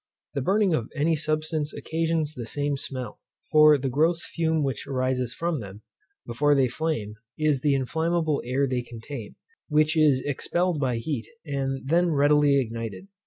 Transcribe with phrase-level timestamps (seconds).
[0.33, 3.19] The burning of any substance occasions the same smell:
[3.51, 5.83] for the gross fume which arises from them,
[6.25, 9.35] before they flame, is the inflammable air they contain,
[9.69, 13.09] which is expelled by heat, and then readily ignited.